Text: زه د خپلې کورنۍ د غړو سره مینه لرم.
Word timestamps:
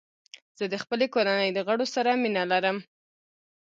زه 0.57 0.65
د 0.73 0.75
خپلې 0.83 1.05
کورنۍ 1.13 1.49
د 1.53 1.59
غړو 1.67 1.85
سره 1.95 2.11
مینه 2.21 2.43
لرم. 2.51 2.77